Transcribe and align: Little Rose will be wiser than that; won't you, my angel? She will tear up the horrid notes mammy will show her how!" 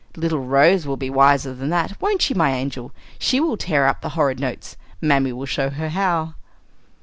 Little 0.15 0.39
Rose 0.43 0.87
will 0.87 0.97
be 0.97 1.11
wiser 1.11 1.53
than 1.53 1.69
that; 1.69 2.01
won't 2.01 2.27
you, 2.27 2.35
my 2.35 2.53
angel? 2.53 2.91
She 3.19 3.39
will 3.39 3.55
tear 3.55 3.85
up 3.85 4.01
the 4.01 4.09
horrid 4.09 4.39
notes 4.39 4.75
mammy 4.99 5.31
will 5.31 5.45
show 5.45 5.69
her 5.69 5.89
how!" 5.89 6.33